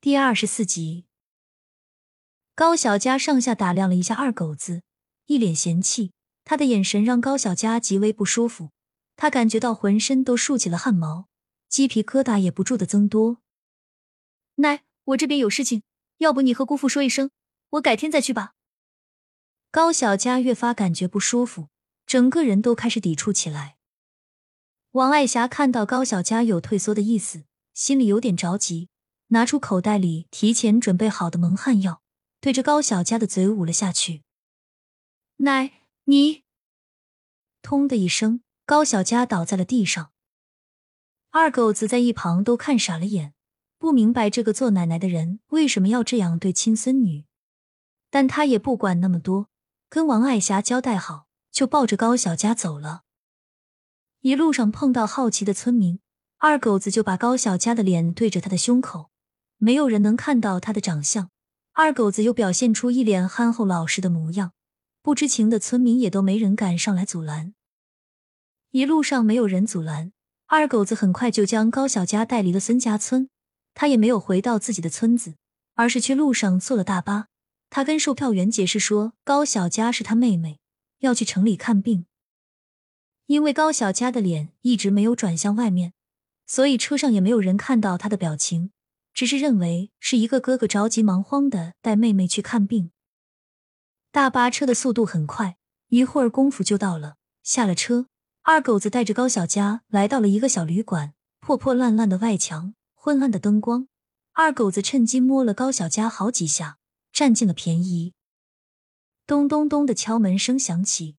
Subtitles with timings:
[0.00, 1.06] 第二十四集，
[2.54, 4.82] 高小佳上下打量了一下二狗子，
[5.26, 6.12] 一脸嫌弃。
[6.44, 8.70] 他的眼神让高小佳极为不舒服，
[9.16, 11.26] 他感觉到浑身都竖起了汗毛，
[11.68, 13.38] 鸡皮疙瘩也不住的增多。
[14.54, 15.82] 奶，我这边有事情，
[16.18, 17.32] 要不你和姑父说一声，
[17.70, 18.52] 我改天再去吧。
[19.72, 21.70] 高小佳越发感觉不舒服，
[22.06, 23.76] 整个人都开始抵触起来。
[24.92, 27.42] 王爱霞看到高小佳有退缩的意思，
[27.74, 28.88] 心里有点着急。
[29.28, 32.02] 拿出口袋里提前准备好的蒙汗药，
[32.40, 34.22] 对着高小佳的嘴捂了下去。
[35.38, 36.44] 奶，你！
[37.60, 40.12] 通的一声，高小佳倒在了地上。
[41.30, 43.34] 二狗子在一旁都看傻了眼，
[43.78, 47.26] 不明白这个做奶奶的人为什么要这样对亲孙女，
[48.10, 49.48] 但他也不管那么多，
[49.90, 53.02] 跟王爱霞交代好，就抱着高小佳走了。
[54.20, 56.00] 一路上碰到好奇的村民，
[56.38, 59.10] 二狗子就把高小佳的脸对着他的胸口。
[59.58, 61.30] 没有人能看到他的长相，
[61.72, 64.52] 二狗子又表现出一脸憨厚老实的模样，
[65.02, 67.54] 不知情的村民也都没人敢上来阻拦。
[68.70, 70.12] 一路上没有人阻拦，
[70.46, 73.28] 二狗子很快就将高小佳带离了孙家村。
[73.74, 75.34] 他也没有回到自己的村子，
[75.74, 77.28] 而是去路上坐了大巴。
[77.70, 80.58] 他跟售票员解释说，高小佳是他妹妹，
[80.98, 82.06] 要去城里看病。
[83.26, 85.92] 因为高小佳的脸一直没有转向外面，
[86.46, 88.70] 所以车上也没有人看到他的表情。
[89.18, 92.92] 只是认为是一个哥哥着急忙慌的带妹妹去看病。
[94.12, 97.16] 大巴车的速度很快，一会儿功夫就到了。
[97.42, 98.06] 下了车，
[98.42, 103.88] 二狗子带着高小佳来到了一个小旅馆，破破烂烂的外墙，昏暗的灯光。
[104.34, 106.78] 二狗子趁机摸了高小佳好几下，
[107.12, 108.14] 占尽了便宜。
[109.26, 111.16] 咚咚咚的敲门声响起，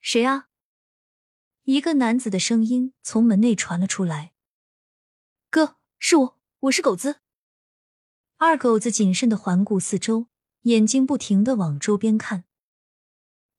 [0.00, 0.46] 谁啊？
[1.64, 4.32] 一个男子的声音从门内传了出来
[5.50, 7.20] ：“哥，是我。”我是狗子。
[8.36, 10.26] 二狗子谨慎的环顾四周，
[10.62, 12.46] 眼睛不停的往周边看。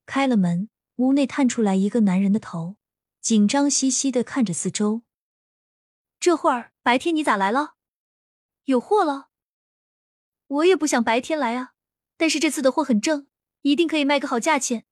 [0.05, 2.76] 开了门，屋内探出来一个男人的头，
[3.21, 5.04] 紧张兮兮的看着四周。
[6.20, 7.76] 这会儿白天你咋来了？
[8.65, 9.30] 有货了？
[10.48, 11.71] 我也不想白天来啊，
[12.17, 13.27] 但是这次的货很正，
[13.61, 14.86] 一定可以卖个好价钱。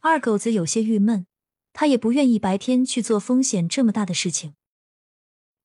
[0.00, 1.28] 二狗子有些郁闷，
[1.72, 4.56] 他也不愿意白天去做风险这么大的事情。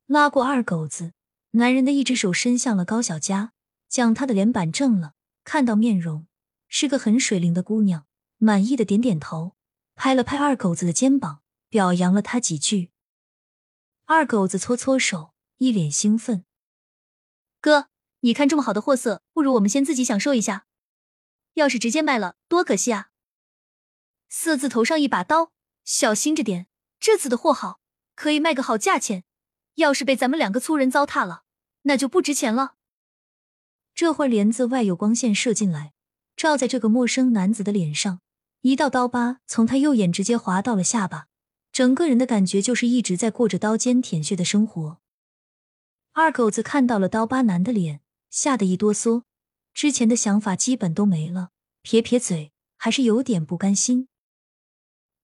[0.06, 1.14] 拉过二狗子。
[1.56, 3.54] 男人的一只手伸向了高小佳，
[3.88, 5.14] 将她的脸板正了。
[5.44, 6.26] 看到面容，
[6.68, 9.56] 是个很水灵的姑娘，满意的点点头，
[9.94, 12.92] 拍了拍二狗子的肩膀，表扬了他几句。
[14.06, 16.46] 二狗子搓搓手，一脸兴奋
[17.62, 17.90] ：“哥，
[18.22, 20.66] 你看这么好的货色，不如我们先自己享受一下。
[21.54, 23.12] 要是直接卖了，多可惜啊！
[24.28, 25.52] 色字头上一把刀，
[25.86, 26.66] 小心着点。
[27.00, 27.80] 这次的货好，
[28.16, 29.24] 可以卖个好价钱。
[29.76, 31.44] 要是被咱们两个粗人糟蹋了。”
[31.86, 32.76] 那就不值钱了。
[33.94, 35.92] 这会儿帘子外有光线射进来，
[36.38, 38.22] 照在这个陌生男子的脸上，
[38.62, 41.28] 一道刀疤从他右眼直接划到了下巴，
[41.74, 45.00] 整个人的感觉就是一直在过着刀尖舔血的生活。
[46.14, 49.24] 二狗子看到了刀疤男的脸，吓得一哆嗦，
[49.74, 51.50] 之前的想法基本都没了，
[51.82, 54.08] 撇撇嘴，还是有点不甘心。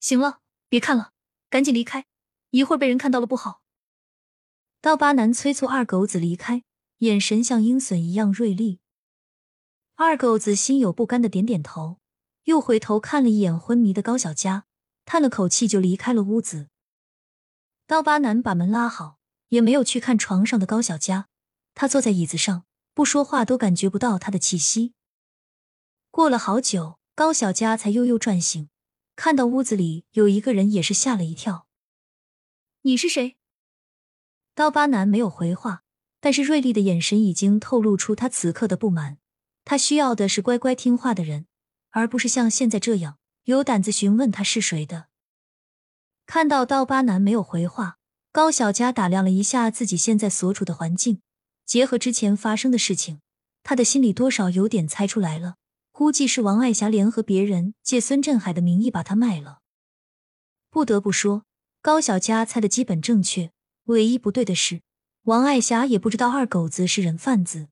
[0.02, 1.14] 行了，别看了，
[1.50, 2.06] 赶紧离开，
[2.50, 3.62] 一会儿被人看到了不好。
[4.82, 6.64] 刀疤男催促二狗子离开，
[7.00, 8.80] 眼神像鹰隼一样锐利。
[9.96, 12.00] 二狗子心有不甘的点点头，
[12.46, 14.66] 又回头看了一眼昏迷的高小佳，
[15.04, 16.70] 叹了口气就离开了屋子。
[17.86, 19.20] 刀疤男把门拉好，
[19.50, 21.28] 也没有去看床上的高小佳，
[21.76, 22.64] 他坐在椅子上
[22.94, 24.94] 不说话，都感觉不到他的气息。
[26.10, 28.70] 过了好久，高小佳才悠悠转醒，
[29.18, 31.68] 看到屋子里有一个人，也是吓了一跳。
[32.84, 33.39] 你是谁？
[34.60, 35.84] 刀疤男没有回话，
[36.20, 39.18] 但是锐利的眼神已经透露出他此刻的不满。
[39.64, 41.46] 他需要的是乖乖听话的人，
[41.92, 45.06] 而不是像现在这样有胆子询问他是谁的。
[46.26, 48.00] 看到刀疤男没有回话，
[48.34, 51.22] 高小佳打量了一下自己现在所处的环境，
[51.66, 53.22] 结合之前发生的事情，
[53.64, 55.56] 他的心里多少有点猜出来了，
[55.94, 59.60] 估计是王爱霞联合别人借孙振海的名义把他卖了。
[60.70, 61.46] 不得不说，
[61.82, 63.54] 高小佳猜的基本正确。
[63.90, 64.84] 唯一不对的是，
[65.24, 67.70] 王爱霞也不知道二狗子是人贩子。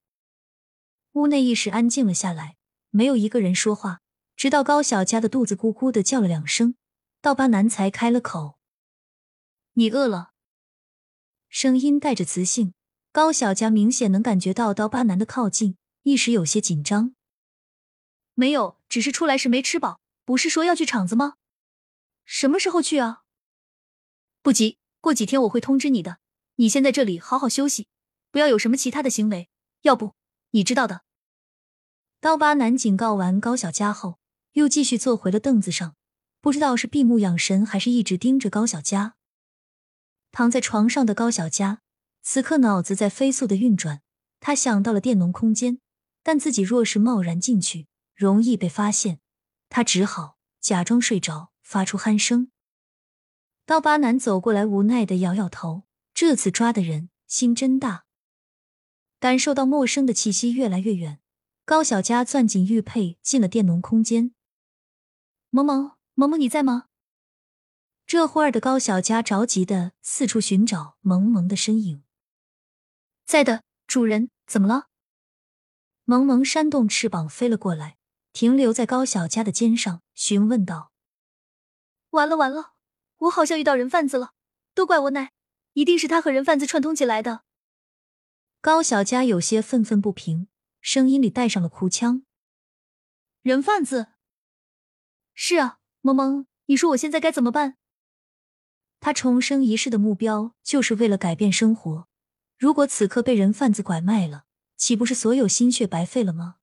[1.11, 2.57] 屋内一时安静了下来，
[2.89, 4.01] 没有一个人说话，
[4.35, 6.73] 直到高小佳的肚子咕咕的叫了两声，
[7.21, 8.57] 刀疤男才开了口
[9.73, 10.31] ：“你饿了？”
[11.49, 12.73] 声音带着磁性，
[13.11, 17.13] 高小佳明显能感觉到刀疤男的靠近，一时有些紧张。
[18.33, 19.99] “没有，只是出来时没吃饱。
[20.25, 21.35] 不是说要去厂子吗？
[22.25, 23.21] 什么时候去啊
[24.41, 26.19] ？”“不急。”过几天我会通知你的。
[26.55, 27.87] 你先在这里好好休息，
[28.31, 29.49] 不要有什么其他的行为，
[29.83, 30.15] 要不
[30.51, 31.01] 你知道的。
[32.19, 34.17] 刀疤男警告完高小佳后，
[34.53, 35.95] 又继续坐回了凳子上，
[36.41, 39.15] 不知道是闭目养神，还是一直盯着高小佳。
[40.31, 41.81] 躺在床上的高小佳，
[42.23, 44.01] 此刻脑子在飞速的运转，
[44.39, 45.79] 他想到了电农空间，
[46.23, 49.19] 但自己若是贸然进去，容易被发现，
[49.69, 52.51] 他只好假装睡着，发出鼾声。
[53.67, 55.83] 刀疤男走过来，无奈的摇摇头。
[56.13, 58.05] 这次抓的人心真大。
[59.19, 61.19] 感受到陌生的气息越来越远，
[61.65, 64.33] 高小佳攥紧玉佩，进了电农空间。
[65.49, 66.85] 萌萌，萌萌，你在吗？
[68.05, 72.05] 这会儿的高小佳着急的四处寻找萌萌的身影。
[73.25, 74.87] 在的，主人，怎么了？
[76.05, 77.97] 萌萌扇动翅膀飞了过来，
[78.31, 80.93] 停留在高小佳的肩上，询问道
[82.11, 82.75] ：“完了完了！”
[83.17, 84.33] 我好像遇到人贩子了，
[84.73, 85.31] 都怪我奶，
[85.73, 87.43] 一定是他和人贩子串通起来的。
[88.61, 90.47] 高小佳有些愤愤不平，
[90.81, 92.23] 声音里带上了哭腔。
[93.41, 94.07] 人贩子？
[95.33, 97.77] 是啊，萌萌，你说我现在该怎么办？
[98.99, 102.07] 他重生一世的目标就是为了改变生活，
[102.57, 106.57] 如果此刻被人贩子拐卖了，岂不是所有心血白费了吗？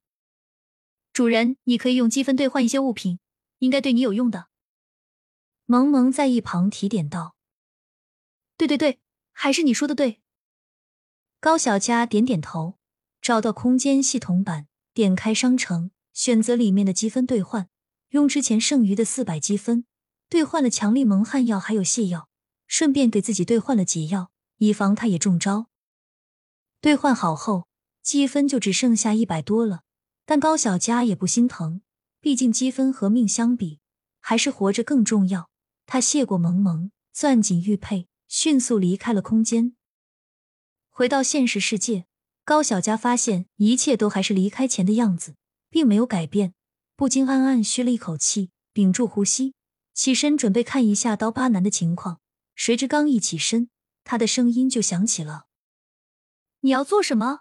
[1.12, 3.20] 主人，你可以用积分兑换一些物品，
[3.58, 4.48] 应该对你有用的。
[5.66, 7.36] 萌萌在一旁提点道
[8.58, 9.00] ：“对对对，
[9.32, 10.20] 还是你说的对。”
[11.40, 12.78] 高小佳点点头，
[13.22, 17.68] 找到空间系统版，点开商城，选择里面的积分兑换，
[18.10, 19.86] 用之前剩余的四百积分
[20.28, 22.28] 兑换了强力蒙汗药还有泻药，
[22.66, 25.68] 顺便给自己兑换了解药，以防他也中招。
[26.82, 27.68] 兑换好后，
[28.02, 29.84] 积分就只剩下一百多了，
[30.26, 31.80] 但高小佳也不心疼，
[32.20, 33.80] 毕竟积分和命相比，
[34.20, 35.48] 还是活着更重要。
[35.86, 39.76] 他谢过萌萌，攥紧玉佩，迅速离开了空间。
[40.90, 42.06] 回到现实世界，
[42.44, 45.36] 高小佳发现一切都还是离开前的样子，
[45.68, 46.54] 并没有改变，
[46.94, 49.54] 不禁暗暗吁了一口气，屏住呼吸，
[49.92, 52.20] 起身准备看一下刀疤男的情况。
[52.54, 53.68] 谁知刚一起身，
[54.04, 55.46] 他的声音就响起了
[56.62, 57.40] ：“你要做什么？”“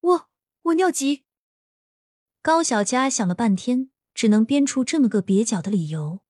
[0.00, 0.30] 我
[0.62, 1.24] 我尿急。”
[2.40, 6.21] 高小佳想了半天，只能编出这么个蹩脚的理由。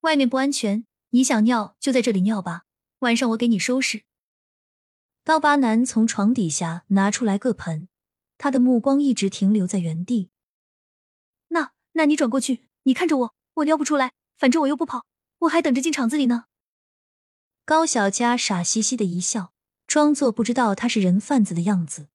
[0.00, 2.64] 外面不安全，你想尿就在这里尿吧。
[3.00, 4.02] 晚上我给你收拾。
[5.24, 7.88] 刀疤男从床底下拿出来个盆，
[8.38, 10.30] 他的目光一直停留在原地。
[11.48, 15.04] 那那你转过去，你看着我，我尿不出来，反正我又不跑，
[15.40, 16.46] 我还等着进厂子里呢。
[17.66, 19.52] 高小佳傻兮兮的一笑，
[19.86, 22.08] 装作不知道他是人贩子的样子。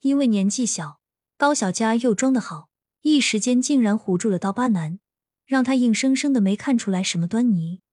[0.00, 1.00] 因为年纪小，
[1.36, 2.68] 高小佳又装得好，
[3.02, 4.98] 一时间竟然唬住了刀疤男。
[5.46, 7.83] 让他硬生生的没看出来什么端倪。